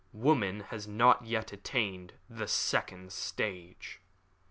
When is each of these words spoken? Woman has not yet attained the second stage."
Woman 0.13 0.61
has 0.71 0.87
not 0.87 1.27
yet 1.27 1.53
attained 1.53 2.13
the 2.27 2.47
second 2.47 3.11
stage." 3.11 4.01